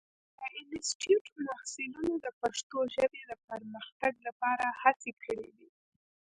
[0.37, 0.39] د
[0.75, 5.69] انسټیټوت محصلینو د پښتو ژبې د پرمختګ لپاره هڅې کړې دي.